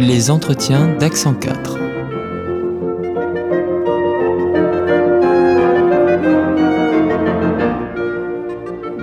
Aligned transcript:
Les 0.00 0.30
entretiens 0.30 0.94
d'Accent 0.96 1.34
4. 1.34 1.78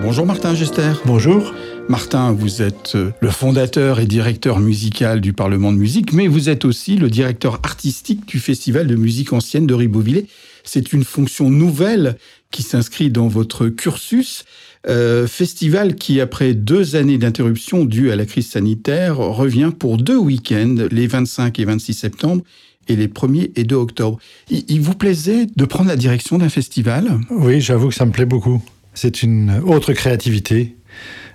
Bonjour 0.01 0.25
Martin 0.25 0.53
Gester. 0.53 0.93
Bonjour. 1.05 1.53
Martin, 1.87 2.31
vous 2.31 2.63
êtes 2.63 2.93
euh, 2.95 3.11
le 3.21 3.29
fondateur 3.29 3.99
et 3.99 4.07
directeur 4.07 4.59
musical 4.59 5.21
du 5.21 5.33
Parlement 5.33 5.71
de 5.71 5.77
musique, 5.77 6.13
mais 6.13 6.27
vous 6.27 6.49
êtes 6.49 6.65
aussi 6.65 6.95
le 6.97 7.11
directeur 7.11 7.59
artistique 7.63 8.25
du 8.25 8.39
Festival 8.39 8.87
de 8.87 8.95
musique 8.95 9.33
ancienne 9.33 9.67
de 9.67 9.73
Ribeauvillé. 9.75 10.25
C'est 10.63 10.93
une 10.93 11.03
fonction 11.03 11.51
nouvelle 11.51 12.17
qui 12.49 12.63
s'inscrit 12.63 13.11
dans 13.11 13.27
votre 13.27 13.67
cursus. 13.67 14.45
Euh, 14.87 15.27
festival 15.27 15.95
qui, 15.95 16.21
après 16.21 16.55
deux 16.55 16.95
années 16.95 17.19
d'interruption 17.19 17.85
due 17.85 18.09
à 18.09 18.15
la 18.15 18.25
crise 18.25 18.49
sanitaire, 18.49 19.17
revient 19.17 19.71
pour 19.77 19.97
deux 19.97 20.17
week-ends, 20.17 20.87
les 20.89 21.05
25 21.05 21.59
et 21.59 21.65
26 21.65 21.93
septembre 21.93 22.43
et 22.87 22.95
les 22.95 23.07
1er 23.07 23.51
et 23.55 23.63
2 23.63 23.75
octobre. 23.75 24.17
Il, 24.49 24.81
vous 24.81 24.95
plaisait 24.95 25.47
de 25.55 25.65
prendre 25.65 25.89
la 25.89 25.95
direction 25.95 26.39
d'un 26.39 26.49
festival? 26.49 27.19
Oui, 27.29 27.61
j'avoue 27.61 27.89
que 27.89 27.95
ça 27.95 28.05
me 28.05 28.11
plaît 28.11 28.25
beaucoup. 28.25 28.61
C'est 28.93 29.23
une 29.23 29.59
autre 29.65 29.93
créativité 29.93 30.75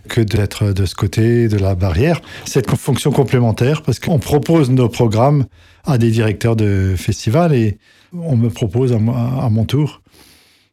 que 0.09 0.21
d'être 0.21 0.73
de 0.73 0.87
ce 0.87 0.95
côté 0.95 1.49
de 1.49 1.57
la 1.59 1.75
barrière. 1.75 2.21
Cette 2.45 2.71
fonction 2.71 3.11
complémentaire, 3.11 3.83
parce 3.83 3.99
qu'on 3.99 4.19
propose 4.19 4.71
nos 4.71 4.89
programmes 4.89 5.47
à 5.85 5.99
des 5.99 6.11
directeurs 6.11 6.57
de 6.57 6.95
festivals 6.97 7.55
et 7.55 7.79
on 8.13 8.37
me 8.37 8.49
propose 8.51 8.93
à, 8.93 8.99
mon 8.99 9.65
tour 9.65 10.03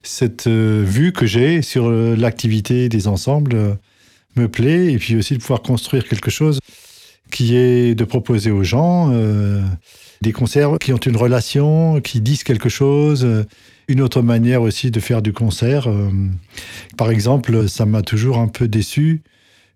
cette 0.03 0.47
euh, 0.47 0.83
vue 0.85 1.11
que 1.11 1.25
j'ai 1.25 1.61
sur 1.61 1.87
euh, 1.87 2.15
l'activité 2.15 2.87
des 2.87 3.07
ensembles 3.07 3.55
euh, 3.55 3.73
me 4.35 4.47
plaît 4.47 4.93
et 4.93 4.97
puis 4.97 5.15
aussi 5.17 5.33
de 5.33 5.39
pouvoir 5.39 5.61
construire 5.61 6.07
quelque 6.07 6.31
chose 6.31 6.59
qui 7.31 7.57
est 7.57 7.93
de 7.93 8.03
proposer 8.05 8.51
aux 8.51 8.63
gens 8.63 9.11
des 10.21 10.31
concerts 10.31 10.77
qui 10.79 10.93
ont 10.93 10.97
une 10.97 11.17
relation, 11.17 12.01
qui 12.01 12.21
disent 12.21 12.43
quelque 12.43 12.69
chose, 12.69 13.27
une 13.87 14.01
autre 14.01 14.21
manière 14.21 14.61
aussi 14.61 14.91
de 14.91 14.99
faire 14.99 15.21
du 15.21 15.33
concert. 15.33 15.87
Par 16.97 17.09
exemple, 17.11 17.69
ça 17.69 17.85
m'a 17.85 18.01
toujours 18.01 18.37
un 18.37 18.47
peu 18.47 18.67
déçu 18.67 19.21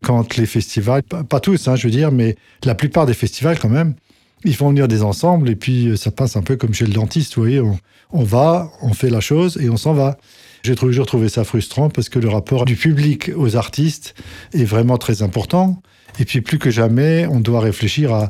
quand 0.03 0.37
les 0.37 0.45
festivals, 0.45 1.03
pas 1.03 1.39
tous, 1.39 1.67
hein, 1.67 1.75
je 1.75 1.87
veux 1.87 1.91
dire, 1.91 2.11
mais 2.11 2.35
la 2.63 2.75
plupart 2.75 3.05
des 3.05 3.13
festivals 3.13 3.59
quand 3.59 3.69
même, 3.69 3.93
ils 4.43 4.55
font 4.55 4.69
venir 4.69 4.87
des 4.87 5.03
ensembles 5.03 5.49
et 5.49 5.55
puis 5.55 5.87
euh, 5.87 5.95
ça 5.95 6.11
passe 6.11 6.35
un 6.35 6.41
peu 6.41 6.55
comme 6.55 6.73
chez 6.73 6.85
le 6.85 6.93
dentiste, 6.93 7.35
vous 7.35 7.43
voyez, 7.43 7.61
on, 8.11 8.23
va, 8.23 8.71
on 8.81 8.93
fait 8.93 9.09
la 9.09 9.21
chose 9.21 9.57
et 9.61 9.69
on 9.69 9.77
s'en 9.77 9.93
va. 9.93 10.17
J'ai 10.63 10.75
toujours 10.75 11.05
trouvé 11.05 11.29
ça 11.29 11.43
frustrant 11.43 11.89
parce 11.89 12.09
que 12.09 12.19
le 12.19 12.29
rapport 12.29 12.65
du 12.65 12.75
public 12.75 13.31
aux 13.35 13.55
artistes 13.55 14.15
est 14.53 14.63
vraiment 14.63 14.97
très 14.97 15.21
important. 15.21 15.81
Et 16.19 16.25
puis 16.25 16.41
plus 16.41 16.59
que 16.59 16.69
jamais, 16.69 17.25
on 17.27 17.39
doit 17.39 17.61
réfléchir 17.61 18.13
à 18.13 18.29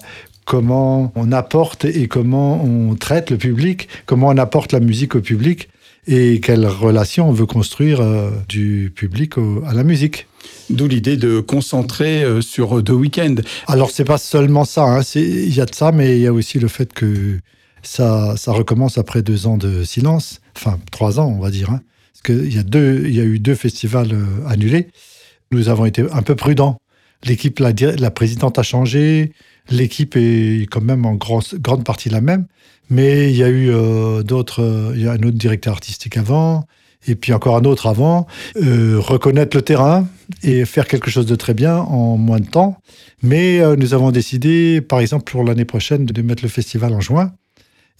comment 0.51 1.13
on 1.15 1.31
apporte 1.31 1.85
et 1.85 2.09
comment 2.09 2.61
on 2.61 2.95
traite 2.95 3.31
le 3.31 3.37
public, 3.37 3.87
comment 4.05 4.27
on 4.27 4.37
apporte 4.37 4.73
la 4.73 4.81
musique 4.81 5.15
au 5.15 5.21
public 5.21 5.69
et 6.07 6.41
quelle 6.41 6.67
relation 6.67 7.29
on 7.29 7.31
veut 7.31 7.45
construire 7.45 8.01
euh, 8.01 8.31
du 8.49 8.91
public 8.93 9.35
à 9.65 9.73
la 9.73 9.85
musique. 9.85 10.27
D'où 10.69 10.89
l'idée 10.89 11.15
de 11.15 11.39
concentrer 11.39 12.25
euh, 12.25 12.41
sur 12.41 12.83
deux 12.83 12.91
week-ends. 12.91 13.35
Alors 13.67 13.91
c'est 13.91 14.03
pas 14.03 14.17
seulement 14.17 14.65
ça, 14.65 14.83
hein. 14.83 15.01
il 15.15 15.55
y 15.55 15.61
a 15.61 15.65
de 15.65 15.73
ça, 15.73 15.93
mais 15.93 16.17
il 16.17 16.21
y 16.21 16.27
a 16.27 16.33
aussi 16.33 16.59
le 16.59 16.67
fait 16.67 16.91
que 16.91 17.39
ça, 17.81 18.35
ça 18.35 18.51
recommence 18.51 18.97
après 18.97 19.21
deux 19.21 19.47
ans 19.47 19.55
de 19.55 19.85
silence, 19.85 20.41
enfin 20.57 20.79
trois 20.91 21.21
ans 21.21 21.33
on 21.33 21.39
va 21.39 21.49
dire, 21.49 21.69
hein. 21.69 21.79
parce 22.11 22.23
qu'il 22.23 22.53
y 22.53 22.59
a 22.59 22.63
deux, 22.63 23.03
il 23.05 23.15
y 23.15 23.21
a 23.21 23.23
eu 23.23 23.39
deux 23.39 23.55
festivals 23.55 24.11
euh, 24.11 24.49
annulés. 24.49 24.89
Nous 25.53 25.69
avons 25.69 25.85
été 25.85 26.03
un 26.11 26.23
peu 26.23 26.35
prudents. 26.35 26.80
L'équipe, 27.23 27.59
la, 27.59 27.71
la 27.71 28.11
présidente 28.11 28.57
a 28.59 28.63
changé, 28.63 29.31
l'équipe 29.69 30.15
est 30.15 30.67
quand 30.69 30.81
même 30.81 31.05
en 31.05 31.15
grande 31.15 31.83
partie 31.83 32.09
la 32.09 32.21
même. 32.21 32.45
Mais 32.91 33.31
il 33.31 33.37
y 33.37 33.43
a 33.43 33.47
eu 33.47 33.71
euh, 33.71 34.21
d'autres, 34.21 34.61
euh, 34.61 34.91
il 34.95 35.01
y 35.01 35.07
a 35.07 35.13
un 35.13 35.23
autre 35.23 35.37
directeur 35.37 35.73
artistique 35.73 36.17
avant, 36.17 36.65
et 37.07 37.15
puis 37.15 37.31
encore 37.31 37.55
un 37.55 37.63
autre 37.63 37.87
avant. 37.87 38.27
Euh, 38.57 38.99
reconnaître 38.99 39.55
le 39.55 39.63
terrain 39.63 40.07
et 40.43 40.65
faire 40.65 40.87
quelque 40.87 41.09
chose 41.09 41.25
de 41.25 41.35
très 41.35 41.53
bien 41.53 41.77
en 41.77 42.17
moins 42.17 42.41
de 42.41 42.47
temps. 42.47 42.77
Mais 43.23 43.61
nous 43.77 43.93
avons 43.93 44.11
décidé, 44.11 44.81
par 44.81 44.99
exemple, 44.99 45.31
pour 45.31 45.43
l'année 45.43 45.65
prochaine, 45.65 46.05
de 46.05 46.21
mettre 46.21 46.43
le 46.43 46.49
festival 46.49 46.93
en 46.93 46.99
juin. 46.99 47.31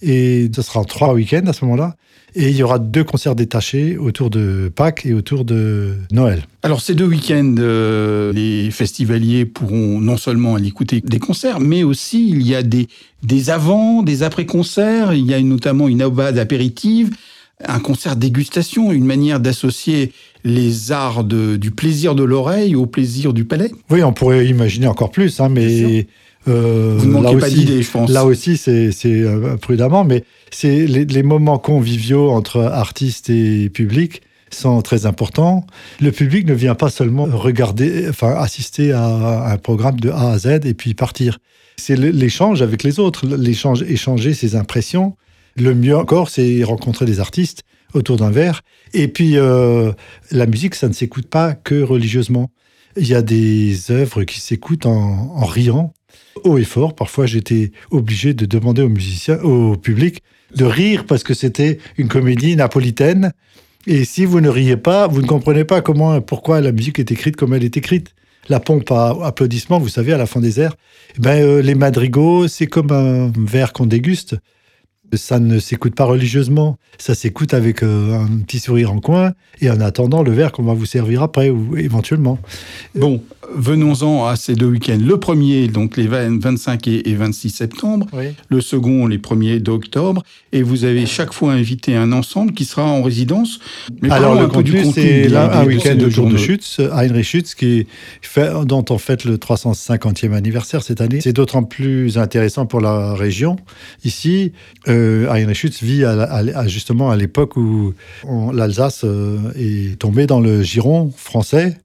Et 0.02 0.50
ce 0.54 0.62
sera 0.62 0.80
en 0.80 0.84
trois 0.84 1.14
week-ends 1.14 1.46
à 1.46 1.52
ce 1.52 1.64
moment-là. 1.64 1.96
Et 2.34 2.48
il 2.48 2.56
y 2.56 2.62
aura 2.62 2.78
deux 2.78 3.04
concerts 3.04 3.34
détachés 3.34 3.98
autour 3.98 4.30
de 4.30 4.72
Pâques 4.74 5.04
et 5.04 5.12
autour 5.12 5.44
de 5.44 5.96
Noël. 6.10 6.42
Alors 6.62 6.80
ces 6.80 6.94
deux 6.94 7.04
week-ends, 7.04 7.54
euh, 7.58 8.32
les 8.32 8.70
festivaliers 8.70 9.44
pourront 9.44 10.00
non 10.00 10.16
seulement 10.16 10.54
aller 10.54 10.68
écouter 10.68 11.02
des 11.04 11.18
concerts, 11.18 11.60
mais 11.60 11.82
aussi 11.82 12.30
il 12.30 12.46
y 12.46 12.54
a 12.54 12.62
des, 12.62 12.88
des 13.22 13.50
avant, 13.50 14.02
des 14.02 14.22
après-concerts. 14.22 15.12
Il 15.12 15.26
y 15.26 15.34
a 15.34 15.42
notamment 15.42 15.88
une 15.88 16.02
aubade 16.02 16.38
apéritive, 16.38 17.10
un 17.66 17.80
concert 17.80 18.16
dégustation, 18.16 18.92
une 18.92 19.04
manière 19.04 19.38
d'associer 19.38 20.12
les 20.42 20.90
arts 20.90 21.24
du 21.24 21.70
plaisir 21.70 22.14
de 22.14 22.24
l'oreille 22.24 22.74
au 22.74 22.86
plaisir 22.86 23.34
du 23.34 23.44
palais. 23.44 23.70
Oui, 23.90 24.02
on 24.02 24.14
pourrait 24.14 24.46
imaginer 24.46 24.86
encore 24.86 25.10
plus, 25.10 25.38
hein, 25.38 25.50
mais 25.50 26.06
euh, 26.48 26.96
Vous 26.98 27.06
ne 27.06 27.12
manquez 27.12 27.38
pas 27.38 27.50
d'idées, 27.50 27.82
je 27.82 27.90
pense. 27.90 28.10
Là 28.10 28.24
aussi, 28.24 28.56
c'est 28.56 28.92
euh, 29.06 29.56
prudemment, 29.56 30.04
mais 30.04 30.24
c'est 30.50 30.86
les, 30.86 31.22
moments 31.22 31.58
conviviaux 31.58 32.30
entre 32.30 32.60
artistes 32.60 33.30
et 33.30 33.68
public 33.70 34.22
sont 34.50 34.82
très 34.82 35.06
importants. 35.06 35.66
Le 36.00 36.12
public 36.12 36.46
ne 36.46 36.52
vient 36.52 36.74
pas 36.74 36.90
seulement 36.90 37.24
regarder, 37.24 38.06
enfin 38.08 38.34
assister 38.34 38.92
à 38.92 39.50
un 39.50 39.56
programme 39.56 39.98
de 39.98 40.10
A 40.10 40.32
à 40.32 40.38
Z 40.38 40.60
et 40.64 40.74
puis 40.74 40.94
partir. 40.94 41.38
C'est 41.76 41.96
l'échange 41.96 42.60
avec 42.60 42.82
les 42.82 43.00
autres, 43.00 43.26
l'échange, 43.26 43.82
échanger 43.82 44.34
ses 44.34 44.54
impressions. 44.56 45.16
Le 45.56 45.74
mieux 45.74 45.96
encore, 45.96 46.28
c'est 46.28 46.62
rencontrer 46.64 47.06
des 47.06 47.18
artistes 47.18 47.62
autour 47.94 48.16
d'un 48.16 48.30
verre. 48.30 48.62
Et 48.94 49.08
puis, 49.08 49.36
euh, 49.36 49.92
la 50.30 50.46
musique, 50.46 50.74
ça 50.74 50.88
ne 50.88 50.92
s'écoute 50.92 51.28
pas 51.28 51.54
que 51.54 51.82
religieusement. 51.82 52.50
Il 52.96 53.06
y 53.06 53.14
a 53.14 53.22
des 53.22 53.90
œuvres 53.90 54.24
qui 54.24 54.40
s'écoutent 54.40 54.86
en, 54.86 55.34
en 55.34 55.44
riant, 55.44 55.94
haut 56.44 56.58
et 56.58 56.64
fort. 56.64 56.94
Parfois, 56.94 57.26
j'étais 57.26 57.72
obligé 57.90 58.34
de 58.34 58.46
demander 58.46 58.82
au 58.82 59.76
public, 59.76 60.22
de 60.54 60.64
rire 60.64 61.04
parce 61.06 61.22
que 61.22 61.34
c'était 61.34 61.78
une 61.98 62.08
comédie 62.08 62.56
napolitaine. 62.56 63.32
Et 63.86 64.04
si 64.04 64.24
vous 64.24 64.40
ne 64.40 64.48
riez 64.48 64.76
pas, 64.76 65.08
vous 65.08 65.22
ne 65.22 65.26
comprenez 65.26 65.64
pas 65.64 65.80
comment, 65.80 66.20
pourquoi 66.20 66.60
la 66.60 66.72
musique 66.72 66.98
est 66.98 67.10
écrite 67.10 67.36
comme 67.36 67.54
elle 67.54 67.64
est 67.64 67.76
écrite. 67.76 68.14
La 68.48 68.60
pompe 68.60 68.90
à 68.90 69.16
applaudissements, 69.22 69.78
vous 69.78 69.88
savez, 69.88 70.12
à 70.12 70.18
la 70.18 70.26
fin 70.26 70.40
des 70.40 70.60
airs. 70.60 70.74
Eh 71.16 71.20
ben, 71.20 71.42
euh, 71.42 71.62
les 71.62 71.74
madrigaux, 71.74 72.48
c'est 72.48 72.66
comme 72.66 72.90
un 72.90 73.30
verre 73.36 73.72
qu'on 73.72 73.86
déguste 73.86 74.36
ça 75.12 75.38
ne 75.38 75.58
s'écoute 75.58 75.94
pas 75.94 76.04
religieusement, 76.04 76.78
ça 76.98 77.14
s'écoute 77.14 77.54
avec 77.54 77.82
euh, 77.82 78.18
un 78.18 78.38
petit 78.46 78.58
sourire 78.58 78.92
en 78.92 79.00
coin 79.00 79.32
et 79.60 79.70
en 79.70 79.80
attendant 79.80 80.22
le 80.22 80.32
verre 80.32 80.52
qu'on 80.52 80.62
va 80.62 80.74
vous 80.74 80.86
servir 80.86 81.22
après 81.22 81.50
ou 81.50 81.76
éventuellement. 81.76 82.38
Bon, 82.94 83.22
venons-en 83.54 84.26
à 84.26 84.36
ces 84.36 84.54
deux 84.54 84.66
week-ends. 84.66 84.98
Le 85.00 85.18
premier, 85.18 85.68
donc 85.68 85.96
les 85.96 86.06
25 86.06 86.88
et 86.88 87.14
26 87.14 87.50
septembre. 87.50 88.06
Le 88.48 88.60
second, 88.60 89.06
les 89.06 89.18
1er 89.18 89.58
d'octobre. 89.58 90.22
Et 90.52 90.62
vous 90.62 90.84
avez 90.84 91.06
chaque 91.06 91.32
fois 91.32 91.52
invité 91.52 91.96
un 91.96 92.12
ensemble 92.12 92.52
qui 92.52 92.64
sera 92.64 92.84
en 92.84 93.02
résidence. 93.02 93.58
Mais 94.00 94.10
Alors, 94.10 94.34
le 94.34 94.42
un 94.42 94.48
peu 94.48 94.62
du 94.62 94.84
c'est 94.92 95.28
là, 95.28 95.60
un 95.60 95.64
week-end 95.64 95.96
de 95.96 96.08
jour 96.08 96.28
de 96.28 96.36
Schütz, 96.36 96.80
Heinrich 96.80 97.24
Schütz, 97.24 97.54
qui 97.54 97.86
fait, 98.20 98.50
dont 98.64 98.84
on 98.90 98.98
fête 98.98 99.24
le 99.24 99.36
350e 99.36 100.32
anniversaire 100.32 100.82
cette 100.82 101.00
année. 101.00 101.20
C'est 101.20 101.32
d'autant 101.32 101.62
plus 101.62 102.18
intéressant 102.18 102.66
pour 102.66 102.80
la 102.80 103.14
région. 103.14 103.56
Ici, 104.04 104.52
euh, 104.88 105.01
Heinrich 105.30 105.56
Schütz 105.56 105.82
vit 105.82 106.04
à, 106.04 106.66
justement 106.66 107.10
à 107.10 107.16
l'époque 107.16 107.56
où 107.56 107.94
l'Alsace 108.52 109.02
euh, 109.04 109.38
est 109.56 109.98
tombée 109.98 110.26
dans 110.26 110.40
le 110.40 110.62
giron 110.62 111.12
français 111.16 111.76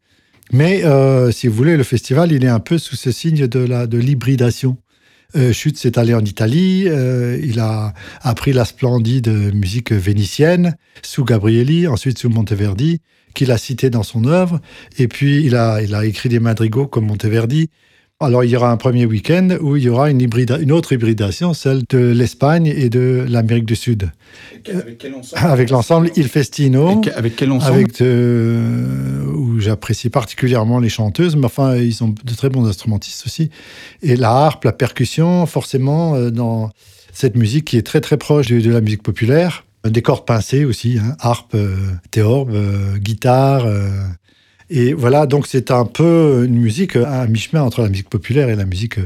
mais 0.52 0.86
euh, 0.86 1.32
si 1.32 1.48
vous 1.48 1.56
voulez, 1.56 1.78
le 1.78 1.84
festival, 1.84 2.32
il 2.32 2.44
est 2.44 2.50
un 2.50 2.60
peu 2.60 2.78
sous 2.78 2.96
ce 2.96 3.12
signe 3.12 3.48
de 3.48 3.86
de 3.86 3.98
l'hybridation. 3.98 4.78
Euh, 5.36 5.52
Schütz 5.52 5.86
est 5.86 5.98
allé 5.98 6.14
en 6.14 6.24
Italie, 6.24 6.86
euh, 6.88 7.38
il 7.44 7.60
a 7.60 7.94
appris 8.22 8.54
la 8.54 8.64
splendide 8.64 9.28
musique 9.54 9.92
vénitienne 9.92 10.78
sous 11.02 11.26
Gabrielli, 11.26 11.86
ensuite 11.86 12.18
sous 12.18 12.30
Monteverdi, 12.30 13.02
qu'il 13.34 13.52
a 13.52 13.58
cité 13.58 13.90
dans 13.90 14.04
son 14.04 14.24
œuvre, 14.24 14.62
et 14.98 15.10
puis 15.10 15.44
il 15.44 15.58
a 15.58 16.06
écrit 16.06 16.30
des 16.30 16.40
madrigaux 16.40 16.88
comme 16.88 17.08
Monteverdi, 17.08 17.70
alors, 18.20 18.44
il 18.44 18.50
y 18.50 18.56
aura 18.56 18.72
un 18.72 18.78
premier 18.78 19.06
week-end 19.06 19.50
où 19.62 19.76
il 19.76 19.84
y 19.84 19.90
aura 19.90 20.10
une, 20.10 20.28
une 20.60 20.72
autre 20.72 20.92
hybridation, 20.92 21.54
celle 21.54 21.84
de 21.88 22.00
l'Espagne 22.00 22.66
et 22.66 22.90
de 22.90 23.24
l'Amérique 23.30 23.66
du 23.66 23.76
Sud. 23.76 24.10
Avec 24.68 24.98
quel 24.98 25.14
ensemble 25.14 25.46
Avec 25.46 25.70
l'ensemble 25.70 26.10
Il 26.16 26.28
Festino. 26.28 27.00
Avec, 27.16 27.36
quel 27.36 27.52
ensemble 27.52 27.76
Avec 27.76 28.02
Où 28.02 29.60
j'apprécie 29.60 30.10
particulièrement 30.10 30.80
les 30.80 30.90
chanteuses, 30.90 31.36
mais 31.36 31.46
enfin, 31.46 31.76
ils 31.76 31.94
sont 31.94 32.10
de 32.10 32.34
très 32.34 32.50
bons 32.50 32.68
instrumentistes 32.68 33.24
aussi. 33.28 33.52
Et 34.02 34.16
la 34.16 34.32
harpe, 34.32 34.64
la 34.64 34.74
percussion, 34.74 35.46
forcément, 35.46 36.16
euh, 36.16 36.32
dans 36.32 36.72
cette 37.14 37.36
musique 37.36 37.66
qui 37.66 37.78
est 37.78 37.86
très 37.86 38.02
très 38.02 38.18
proche 38.18 38.48
de, 38.48 38.72
la 38.72 38.82
musique 38.82 39.04
populaire. 39.04 39.64
Des 39.88 40.02
cordes 40.02 40.26
pincées 40.26 40.66
aussi, 40.66 40.98
hein, 41.00 41.16
harpe, 41.20 41.54
euh, 41.54 41.76
théorbe, 42.10 42.50
euh, 42.56 42.98
guitare. 42.98 43.68
Et 44.70 44.94
voilà, 44.94 45.26
donc 45.26 45.48
c'est 45.48 45.72
un 45.72 45.86
peu 45.86 46.44
une 46.46 46.60
musique 46.60 46.96
à 46.96 47.26
mi-chemin 47.28 47.62
entre 47.62 47.82
la 47.82 47.90
musique 47.90 48.10
populaire 48.10 48.50
et 48.50 48.56
la 48.56 48.66
musique 48.66 49.00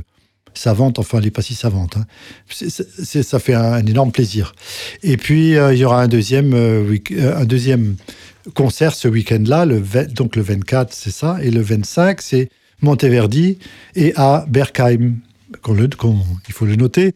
savante, 0.54 1.00
enfin 1.00 1.20
elle 1.20 1.26
n'est 1.26 1.32
pas 1.32 1.42
si 1.42 1.56
savante. 1.56 1.98
Hein. 1.98 2.06
ça 2.50 3.40
fait 3.40 3.54
un, 3.54 3.86
énorme 3.86 4.12
plaisir. 4.12 4.54
Et 5.04 5.18
puis 5.18 5.52
il 5.52 5.78
y 5.78 5.86
aura 5.86 6.02
un 6.02 6.08
deuxième, 6.08 6.54
un 6.54 7.46
deuxième 7.46 7.96
concert 8.56 8.96
ce 8.96 9.08
week-end-là, 9.08 9.66
donc 10.08 10.36
le 10.36 10.42
24 10.42 10.94
c'est 10.94 11.12
ça, 11.12 11.38
et 11.42 11.52
le 11.52 11.62
25 11.62 12.22
c'est 12.22 12.50
Monteverdi 12.82 13.60
et 13.96 14.14
à 14.16 14.46
Berkheim, 14.48 15.18
il 15.68 16.54
faut 16.54 16.66
le 16.66 16.76
noter. 16.76 17.14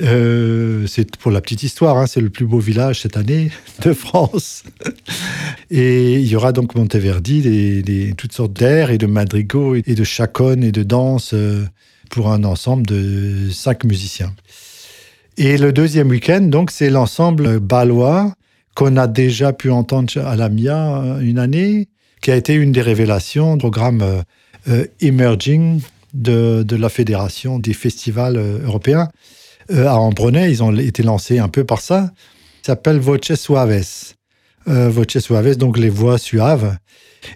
Euh, 0.00 0.86
c'est 0.86 1.16
pour 1.16 1.30
la 1.30 1.40
petite 1.40 1.62
histoire, 1.62 1.96
hein, 1.96 2.06
c'est 2.06 2.20
le 2.20 2.30
plus 2.30 2.46
beau 2.46 2.58
village 2.58 3.02
cette 3.02 3.16
année 3.16 3.50
de 3.82 3.92
France. 3.92 4.62
Et 5.70 6.14
il 6.14 6.26
y 6.26 6.36
aura 6.36 6.52
donc 6.52 6.74
Monteverdi, 6.74 8.14
toutes 8.16 8.32
sortes 8.32 8.52
d'airs 8.52 8.90
et 8.90 8.98
de 8.98 9.06
madrigaux 9.06 9.74
et 9.74 9.82
de 9.82 10.04
chaconnes 10.04 10.62
et 10.62 10.72
de 10.72 10.82
danses 10.82 11.32
euh, 11.34 11.64
pour 12.10 12.30
un 12.30 12.44
ensemble 12.44 12.86
de 12.86 13.50
cinq 13.50 13.84
musiciens. 13.84 14.34
Et 15.36 15.56
le 15.58 15.72
deuxième 15.72 16.08
week-end, 16.08 16.40
donc, 16.40 16.70
c'est 16.70 16.90
l'ensemble 16.90 17.60
balois 17.60 18.34
qu'on 18.74 18.96
a 18.96 19.06
déjà 19.06 19.52
pu 19.52 19.70
entendre 19.70 20.16
à 20.18 20.36
la 20.36 20.48
MIA 20.48 20.98
euh, 20.98 21.20
une 21.20 21.38
année, 21.38 21.88
qui 22.20 22.30
a 22.30 22.36
été 22.36 22.54
une 22.54 22.72
des 22.72 22.82
révélations 22.82 23.54
du 23.54 23.60
programme 23.60 24.24
Emerging 25.00 25.80
de, 26.14 26.66
la 26.68 26.88
Fédération 26.88 27.60
des 27.60 27.72
festivals 27.72 28.36
européens. 28.36 29.08
Euh, 29.70 29.86
à 29.86 29.96
Ambronay. 29.96 30.50
Ils 30.50 30.62
ont 30.62 30.74
été 30.76 31.02
lancés 31.02 31.38
un 31.38 31.48
peu 31.48 31.64
par 31.64 31.80
ça. 31.80 32.12
Ça 32.62 32.72
s'appelle 32.72 32.98
Voce 32.98 33.34
Suaves. 33.34 34.14
Euh, 34.66 34.88
Voce 34.88 35.18
Suaves, 35.18 35.56
donc 35.56 35.76
les 35.78 35.90
voix 35.90 36.18
suaves. 36.18 36.76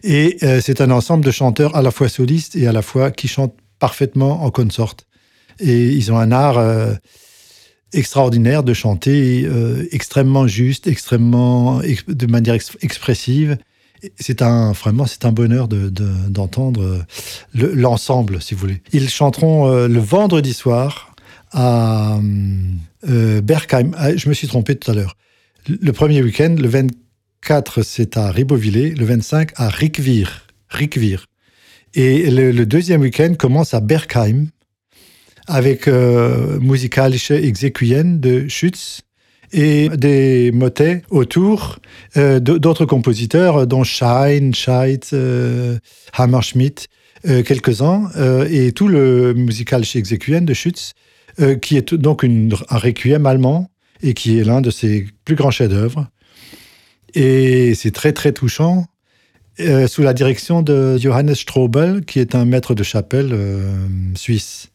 Et 0.02 0.38
euh, 0.43 0.61
c'est 0.62 0.81
un 0.81 0.90
ensemble 0.90 1.25
de 1.25 1.31
chanteurs 1.31 1.76
à 1.76 1.82
la 1.82 1.90
fois 1.90 2.08
solistes 2.08 2.56
et 2.56 2.67
à 2.67 2.73
la 2.73 2.82
fois 2.82 3.11
qui 3.11 3.29
chantent 3.29 3.56
parfaitement 3.79 4.44
en 4.44 4.50
consorte. 4.50 5.06
Et 5.61 5.88
ils 5.88 6.11
ont 6.11 6.19
un 6.19 6.32
art 6.32 6.58
extraordinaire 7.93 8.62
de 8.62 8.73
chanter, 8.73 9.46
extrêmement 9.90 10.46
juste, 10.46 10.87
extrêmement 10.87 11.81
de 12.08 12.26
manière 12.26 12.56
expressive. 12.81 13.58
C'est 14.19 14.40
un 14.40 14.73
vraiment 14.73 15.05
c'est 15.05 15.26
un 15.26 15.32
bonheur 15.32 15.69
d'entendre 15.69 17.05
l'ensemble, 17.52 18.40
si 18.40 18.55
vous 18.55 18.61
voulez. 18.61 18.82
Ils 18.93 19.11
chanteront 19.11 19.87
le 19.87 20.00
vendredi 20.00 20.55
soir 20.55 21.12
à 21.52 22.19
euh, 23.08 23.40
Berkheim. 23.40 23.93
Ah, 23.96 24.16
je 24.16 24.28
me 24.28 24.34
suis 24.34 24.49
trompé 24.49 24.76
tout 24.76 24.90
à 24.90 24.94
l'heure. 24.94 25.16
Le 25.69 25.93
premier 25.93 26.22
week-end, 26.22 26.54
le 26.58 26.69
24, 26.69 27.82
c'est 27.82 28.16
à 28.16 28.31
Ribeauvillé, 28.31 28.90
le 28.94 29.04
25 29.04 29.50
à 29.56 29.69
Rikvir. 29.69 30.46
Rikvir. 30.69 31.26
Et 31.94 32.31
le, 32.31 32.64
deuxième 32.64 33.02
week-end 33.02 33.34
commence 33.38 33.75
à 33.75 33.81
Berkheim 33.81 34.46
avec 35.46 35.88
euh, 35.88 36.58
Musikalische 36.60 37.32
Exequien 37.32 38.04
de 38.04 38.49
Schütz 38.49 39.02
et 39.52 39.88
des 39.90 40.50
motets 40.52 41.02
autour 41.10 41.78
euh, 42.16 42.40
d'autres 42.40 42.87
compositeurs, 42.87 43.66
dont 43.66 43.84
Schein, 43.84 44.52
Scheidt, 44.52 45.10
euh, 45.12 45.78
Hammerschmidt, 46.14 46.87
euh, 47.28 47.43
quelques-uns, 47.43 48.10
et 48.50 48.72
tout 48.72 48.88
le 48.88 49.34
Musikalische 49.34 49.96
Exequien 49.96 50.40
de 50.40 50.54
Schütz 50.54 50.94
euh, 51.40 51.56
qui 51.56 51.79
est 51.79 51.94
donc 51.94 52.25
un 52.25 52.76
requiem 52.76 53.25
allemand 53.25 53.70
et 54.02 54.12
qui 54.12 54.38
est 54.38 54.44
l'un 54.44 54.61
de 54.61 54.70
ses 54.70 55.06
plus 55.25 55.34
grands 55.34 55.50
chefs-d'œuvre. 55.50 56.08
Et 57.14 57.75
c'est 57.75 57.90
très 57.90 58.12
très 58.12 58.32
touchant, 58.32 58.87
euh, 59.61 59.87
sous 59.87 60.02
la 60.02 60.12
direction 60.12 60.61
de 60.61 60.99
Johannes 60.99 61.34
Strobel, 61.34 62.05
qui 62.05 62.19
est 62.19 62.34
un 62.34 62.44
maître 62.44 62.75
de 62.75 62.82
chapelle 62.82 63.31
euh, 63.32 63.87
suisse. 64.14 64.70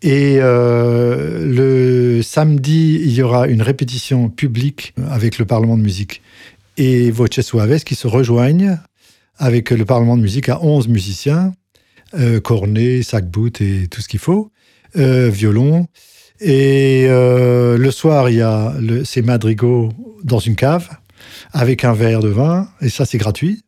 Et 0.00 0.38
le 0.40 2.22
samedi, 2.22 3.00
il 3.02 3.12
y 3.12 3.20
aura 3.20 3.46
une 3.46 3.60
répétition 3.60 4.30
publique 4.30 4.94
avec 5.10 5.38
le 5.38 5.44
Parlement 5.44 5.76
de 5.76 5.82
musique 5.82 6.22
et 6.78 7.10
Voce 7.10 7.40
Suaves 7.42 7.84
qui 7.84 7.94
se 7.94 8.06
rejoignent 8.06 8.78
avec 9.36 9.70
le 9.70 9.84
Parlement 9.84 10.16
de 10.16 10.22
musique 10.22 10.48
à 10.48 10.62
11 10.62 10.88
musiciens, 10.88 11.52
cornet, 12.42 13.02
sac-bout 13.02 13.60
et 13.60 13.88
tout 13.88 14.00
ce 14.00 14.08
qu'il 14.08 14.20
faut. 14.20 14.50
Euh, 14.96 15.28
violon. 15.30 15.86
Et 16.40 17.06
euh, 17.08 17.76
le 17.76 17.90
soir, 17.90 18.30
il 18.30 18.36
y 18.36 18.42
a 18.42 18.74
ces 19.04 19.22
madrigaux 19.22 19.90
dans 20.24 20.38
une 20.38 20.56
cave 20.56 20.88
avec 21.52 21.84
un 21.84 21.92
verre 21.92 22.20
de 22.20 22.28
vin, 22.28 22.68
et 22.80 22.88
ça, 22.88 23.04
c'est 23.04 23.18
gratuit. 23.18 23.62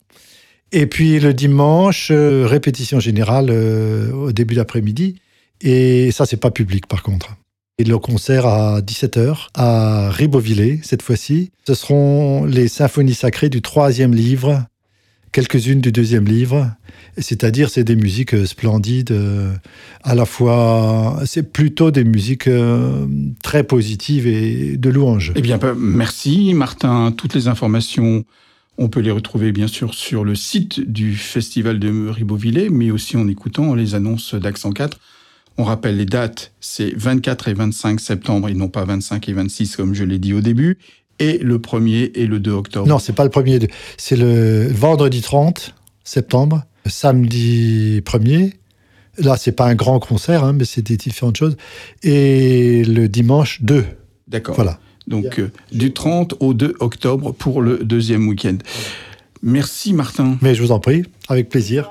Et 0.73 0.87
puis 0.87 1.21
le 1.21 1.35
dimanche, 1.35 2.09
euh, 2.11 2.47
répétition 2.47 2.99
générale 2.99 3.51
au 3.51 4.33
début 4.33 4.55
d'après-midi. 4.55 5.17
Et 5.61 6.11
ça, 6.11 6.27
c'est 6.27 6.39
pas 6.39 6.51
public 6.51 6.87
par 6.87 7.03
contre. 7.03 7.37
Et 7.79 7.85
le 7.85 7.99
concert 7.99 8.47
à 8.47 8.81
17h 8.81 9.49
à 9.55 10.11
Ribeauvillé, 10.11 10.81
cette 10.83 11.03
fois-ci. 11.03 11.51
Ce 11.67 11.75
seront 11.75 12.45
les 12.45 12.69
symphonies 12.69 13.15
sacrées 13.15 13.49
du 13.49 13.63
troisième 13.63 14.15
livre, 14.15 14.65
quelques-unes 15.33 15.81
du 15.81 15.93
deuxième 15.93 16.27
livre, 16.27 16.71
c'est-à-dire, 17.19 17.69
c'est 17.69 17.85
des 17.85 17.97
musiques 17.97 18.35
euh, 18.35 18.47
splendides, 18.47 19.11
euh, 19.11 19.53
à 20.03 20.15
la 20.15 20.25
fois, 20.25 21.21
c'est 21.27 21.53
plutôt 21.53 21.91
des 21.91 22.05
musiques 22.05 22.49
euh, 22.49 23.07
très 23.43 23.65
positives 23.65 24.27
et 24.27 24.77
de 24.77 24.91
louanges. 24.91 25.33
Eh 25.35 25.43
bien, 25.43 25.59
bah, 25.59 25.75
merci 25.77 26.55
Martin. 26.55 27.13
Toutes 27.13 27.35
les 27.35 27.49
informations, 27.49 28.25
on 28.79 28.89
peut 28.89 29.01
les 29.01 29.11
retrouver 29.11 29.53
bien 29.53 29.67
sûr 29.67 29.95
sur 29.95 30.25
le 30.25 30.35
site 30.35 30.81
du 30.81 31.15
Festival 31.15 31.79
de 31.79 32.09
Ribeauvillé, 32.09 32.71
mais 32.71 32.91
aussi 32.91 33.17
en 33.17 33.29
écoutant 33.29 33.75
les 33.75 33.95
annonces 33.95 34.35
d'Accent 34.35 34.73
4. 34.73 34.99
On 35.59 35.65
rappelle 35.65 35.99
les 35.99 36.07
dates, 36.07 36.53
c'est 36.61 36.95
24 36.97 37.49
et 37.49 37.55
25 37.55 38.01
septembre, 38.01 38.49
et 38.49 38.55
non 38.55 38.69
pas 38.69 38.87
25 38.87 39.29
et 39.29 39.33
26 39.35 39.77
comme 39.77 39.95
je 39.95 40.05
l'ai 40.05 40.19
dit 40.19 40.33
au 40.33 40.41
début, 40.41 40.79
et 41.19 41.39
le 41.39 41.59
1er 41.59 42.13
et 42.15 42.27
le 42.27 42.41
2 42.41 42.51
octobre. 42.51 42.87
Non, 42.87 42.99
c'est 42.99 43.13
pas 43.13 43.25
le 43.25 43.31
1er, 43.31 43.71
c'est 43.97 44.17
le 44.17 44.69
vendredi 44.69 45.21
30 45.21 45.75
septembre 46.05 46.65
samedi 46.87 48.01
1er. 48.01 48.53
Là, 49.19 49.37
c'est 49.37 49.53
pas 49.53 49.67
un 49.67 49.75
grand 49.75 50.01
concert, 50.01 50.43
hein, 50.45 50.53
mais 50.53 50.65
c'est 50.65 50.83
des 50.83 50.97
différentes 50.97 51.37
choses. 51.37 51.57
Et 52.03 52.83
le 52.85 53.09
dimanche 53.09 53.63
2. 53.63 53.85
D'accord. 54.27 54.55
Voilà. 54.55 54.79
Donc, 55.07 55.39
euh, 55.39 55.51
du 55.73 55.93
30 55.93 56.35
au 56.41 56.55
2 56.55 56.77
octobre 56.81 57.33
pour 57.33 57.61
le 57.61 57.79
deuxième 57.79 58.27
week-end. 58.29 58.57
Merci, 59.43 59.93
Martin. 59.93 60.39
Mais 60.41 60.55
je 60.55 60.63
vous 60.63 60.73
en 60.73 60.79
prie, 60.79 61.03
avec 61.29 61.49
plaisir. 61.49 61.91